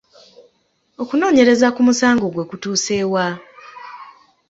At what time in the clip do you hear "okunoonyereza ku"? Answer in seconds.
1.01-1.81